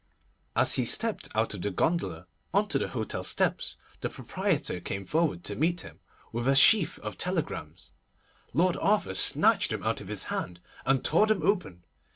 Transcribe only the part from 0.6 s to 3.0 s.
he stepped out of his gondola on to the